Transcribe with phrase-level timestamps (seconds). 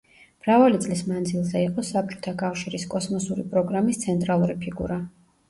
[0.43, 5.01] მრავალი წლის მანძილზე იყო საბჭოთა კავშირის კოსმოსური პროგრამის ცენტრალური ფიგურა.